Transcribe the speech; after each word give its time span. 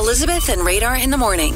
Elizabeth 0.00 0.48
and 0.48 0.64
Radar 0.64 0.96
in 0.96 1.10
the 1.10 1.18
morning 1.18 1.52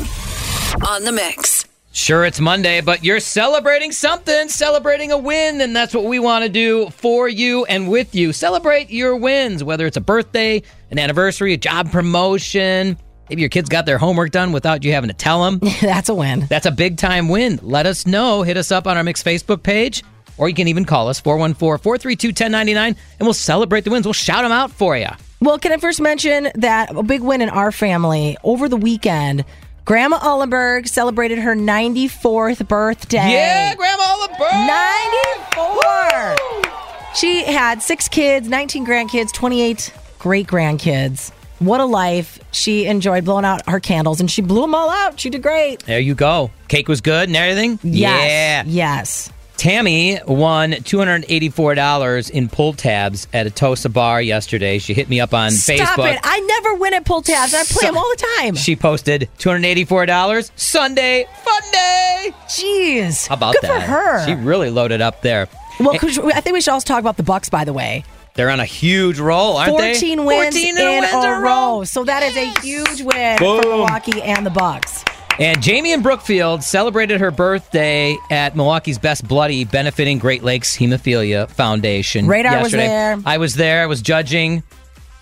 on 0.86 1.02
the 1.04 1.12
mix. 1.12 1.64
Sure, 1.92 2.26
it's 2.26 2.40
Monday, 2.40 2.82
but 2.82 3.02
you're 3.02 3.18
celebrating 3.18 3.90
something, 3.90 4.50
celebrating 4.50 5.12
a 5.12 5.16
win, 5.16 5.62
and 5.62 5.74
that's 5.74 5.94
what 5.94 6.04
we 6.04 6.18
want 6.18 6.42
to 6.44 6.50
do 6.50 6.90
for 6.90 7.26
you 7.26 7.64
and 7.64 7.88
with 7.88 8.14
you. 8.14 8.34
Celebrate 8.34 8.90
your 8.90 9.16
wins, 9.16 9.64
whether 9.64 9.86
it's 9.86 9.96
a 9.96 10.02
birthday, 10.02 10.62
an 10.90 10.98
anniversary, 10.98 11.54
a 11.54 11.56
job 11.56 11.90
promotion. 11.90 12.98
Maybe 13.30 13.40
your 13.40 13.48
kids 13.48 13.70
got 13.70 13.86
their 13.86 13.96
homework 13.96 14.30
done 14.30 14.52
without 14.52 14.84
you 14.84 14.92
having 14.92 15.08
to 15.08 15.16
tell 15.16 15.42
them. 15.42 15.58
That's 15.80 16.10
a 16.10 16.14
win. 16.14 16.44
That's 16.50 16.66
a 16.66 16.70
big 16.70 16.98
time 16.98 17.30
win. 17.30 17.58
Let 17.62 17.86
us 17.86 18.06
know. 18.06 18.42
Hit 18.42 18.58
us 18.58 18.70
up 18.70 18.86
on 18.86 18.98
our 18.98 19.04
Mix 19.04 19.22
Facebook 19.22 19.62
page, 19.62 20.04
or 20.36 20.50
you 20.50 20.54
can 20.54 20.68
even 20.68 20.84
call 20.84 21.08
us 21.08 21.18
414 21.18 21.82
432 21.82 22.28
1099, 22.28 22.88
and 22.88 23.26
we'll 23.26 23.32
celebrate 23.32 23.84
the 23.84 23.90
wins. 23.90 24.04
We'll 24.04 24.12
shout 24.12 24.42
them 24.42 24.52
out 24.52 24.70
for 24.70 24.98
you. 24.98 25.08
Well, 25.44 25.58
can 25.58 25.72
I 25.72 25.76
first 25.76 26.00
mention 26.00 26.48
that 26.54 26.96
a 26.96 27.02
big 27.02 27.20
win 27.20 27.42
in 27.42 27.50
our 27.50 27.70
family 27.70 28.38
over 28.42 28.66
the 28.66 28.78
weekend? 28.78 29.44
Grandma 29.84 30.18
Ullenberg 30.20 30.88
celebrated 30.88 31.38
her 31.38 31.54
94th 31.54 32.66
birthday. 32.66 33.32
Yeah, 33.32 33.74
Grandma 33.74 34.04
Ullenberg! 34.04 34.66
94! 35.54 37.14
She 37.14 37.44
had 37.44 37.82
six 37.82 38.08
kids, 38.08 38.48
19 38.48 38.86
grandkids, 38.86 39.34
28 39.34 39.92
great 40.18 40.46
grandkids. 40.46 41.30
What 41.58 41.80
a 41.80 41.84
life. 41.84 42.38
She 42.52 42.86
enjoyed 42.86 43.26
blowing 43.26 43.44
out 43.44 43.68
her 43.68 43.80
candles 43.80 44.20
and 44.20 44.30
she 44.30 44.40
blew 44.40 44.62
them 44.62 44.74
all 44.74 44.88
out. 44.88 45.20
She 45.20 45.28
did 45.28 45.42
great. 45.42 45.84
There 45.84 46.00
you 46.00 46.14
go. 46.14 46.52
Cake 46.68 46.88
was 46.88 47.02
good 47.02 47.28
and 47.28 47.36
everything? 47.36 47.78
Yes. 47.82 48.66
Yes. 48.66 49.30
Tammy 49.64 50.18
won 50.28 50.72
$284 50.72 52.30
in 52.30 52.50
pull 52.50 52.74
tabs 52.74 53.26
at 53.32 53.46
a 53.46 53.50
Tosa 53.50 53.88
bar 53.88 54.20
yesterday. 54.20 54.78
She 54.78 54.92
hit 54.92 55.08
me 55.08 55.20
up 55.20 55.32
on 55.32 55.52
Stop 55.52 55.76
Facebook. 55.98 56.12
it. 56.12 56.20
I 56.22 56.40
never 56.40 56.74
win 56.74 56.92
at 56.92 57.06
pull 57.06 57.22
tabs. 57.22 57.54
I 57.54 57.62
play 57.64 57.80
So- 57.80 57.86
them 57.86 57.96
all 57.96 58.06
the 58.10 58.26
time. 58.40 58.56
She 58.56 58.76
posted 58.76 59.30
$284 59.38 60.50
Sunday 60.54 61.26
fun 61.42 61.62
day. 61.72 62.34
Jeez. 62.46 63.26
How 63.26 63.36
about 63.36 63.54
Good 63.54 63.62
that? 63.70 63.86
for 63.86 63.90
her. 63.90 64.26
She 64.26 64.34
really 64.34 64.68
loaded 64.68 65.00
up 65.00 65.22
there. 65.22 65.48
well, 65.80 65.98
'cause 65.98 66.18
I 66.18 66.42
think 66.42 66.52
we 66.52 66.60
should 66.60 66.72
also 66.74 66.84
talk 66.86 67.00
about 67.00 67.16
the 67.16 67.22
Bucks, 67.22 67.48
by 67.48 67.64
the 67.64 67.72
way. 67.72 68.04
They're 68.34 68.50
on 68.50 68.60
a 68.60 68.66
huge 68.66 69.18
roll, 69.18 69.56
aren't 69.56 69.70
14 69.70 70.18
they? 70.18 70.24
wins 70.24 70.54
14 70.56 70.76
in 70.76 71.00
wins 71.00 71.12
a 71.14 71.30
row. 71.40 71.84
So 71.84 72.04
that 72.04 72.22
is 72.22 72.36
a 72.36 72.52
huge 72.60 73.00
win 73.00 73.38
for 73.38 73.62
Boom. 73.62 73.70
Milwaukee 73.78 74.20
and 74.20 74.44
the 74.44 74.50
Bucks. 74.50 75.03
And 75.40 75.60
Jamie 75.60 75.92
in 75.92 76.02
Brookfield 76.02 76.62
celebrated 76.62 77.20
her 77.20 77.32
birthday 77.32 78.16
at 78.30 78.54
Milwaukee's 78.54 78.98
Best 78.98 79.26
Bloody, 79.26 79.64
benefiting 79.64 80.18
Great 80.18 80.44
Lakes 80.44 80.76
Hemophilia 80.76 81.50
Foundation. 81.50 82.28
Radar 82.28 82.62
was 82.62 82.70
there. 82.70 83.18
I 83.26 83.38
was 83.38 83.54
there. 83.54 83.82
I 83.82 83.86
was 83.86 84.00
judging. 84.00 84.62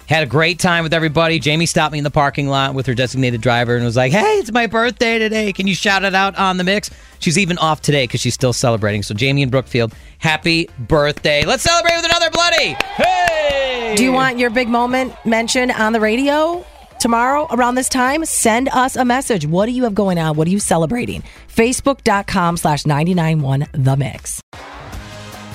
Had 0.07 0.25
a 0.25 0.27
great 0.27 0.59
time 0.59 0.83
with 0.83 0.93
everybody. 0.93 1.39
Jamie 1.39 1.65
stopped 1.65 1.93
me 1.93 1.99
in 1.99 2.05
the 2.05 2.11
parking 2.11 2.49
lot 2.49 2.75
with 2.75 2.85
her 2.87 2.95
designated 2.95 3.41
driver 3.41 3.75
and 3.77 3.85
was 3.85 3.97
like, 3.97 4.13
"Hey, 4.13 4.35
it's 4.35 4.53
my 4.53 4.67
birthday 4.67 5.19
today. 5.19 5.51
Can 5.55 5.67
you 5.67 5.75
shout 5.75 6.05
it 6.05 6.15
out 6.15 6.37
on 6.37 6.59
the 6.59 6.65
mix?" 6.65 6.91
She's 7.19 7.39
even 7.39 7.57
off 7.57 7.81
today 7.81 8.05
because 8.05 8.21
she's 8.21 8.35
still 8.35 8.53
celebrating. 8.53 9.03
So 9.03 9.15
Jamie 9.15 9.41
in 9.41 9.49
Brookfield, 9.49 9.95
happy 10.19 10.69
birthday! 10.79 11.47
Let's 11.47 11.63
celebrate 11.63 11.97
with 11.97 12.05
another 12.05 12.29
bloody. 12.31 12.77
Hey! 12.97 13.95
Do 13.97 14.03
you 14.05 14.13
want 14.13 14.39
your 14.39 14.51
big 14.51 14.69
moment 14.69 15.15
mentioned 15.25 15.71
on 15.71 15.95
the 15.95 16.01
radio 16.01 16.67
tomorrow 17.03 17.49
around 17.51 17.75
this 17.75 17.89
time? 17.89 18.25
Send 18.25 18.69
us 18.69 18.95
a 18.95 19.05
message. 19.05 19.45
What 19.45 19.67
do 19.67 19.73
you 19.73 19.83
have 19.85 19.95
going 19.95 20.19
on? 20.19 20.37
What 20.37 20.47
are 20.47 20.51
you 20.51 20.61
celebrating? 20.61 21.25
Facebook.com 21.49 22.57
slash 22.57 22.87
991 22.87 23.67
The 23.73 23.97
Mix. 23.97 24.41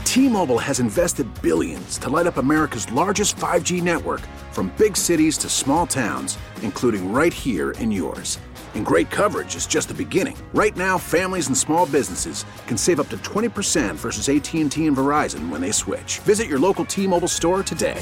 T-Mobile 0.04 0.58
has 0.58 0.80
invested 0.80 1.28
billions 1.42 1.98
to 2.00 2.09
light 2.09 2.28
up 2.28 2.38
America's 2.38 2.92
largest 2.92 3.38
5G 3.38 3.81
network 3.81 4.22
from 4.52 4.73
big 4.78 4.98
cities 4.98 5.38
to 5.38 5.48
small 5.48 5.88
towns, 5.88 6.38
including 6.64 7.14
right 7.14 7.34
here 7.34 7.72
in 7.72 7.92
yours. 7.92 8.39
And 8.76 8.86
great 8.86 9.09
coverage 9.09 9.56
is 9.56 9.67
just 9.67 9.88
the 9.88 9.94
beginning. 9.94 10.38
Right 10.54 10.76
now, 10.76 10.98
families 10.98 11.48
and 11.48 11.58
small 11.58 11.86
businesses 11.86 12.45
can 12.67 12.78
save 12.78 13.00
up 13.00 13.09
to 13.09 13.17
20% 13.17 13.95
versus 13.95 14.28
AT&T 14.30 14.86
and 14.86 14.98
Verizon 14.98 15.50
when 15.50 15.61
they 15.61 15.71
switch. 15.71 16.20
Visit 16.20 16.48
your 16.48 16.60
local 16.60 16.83
T-Mobile 16.83 17.27
store 17.27 17.64
today. 17.64 18.02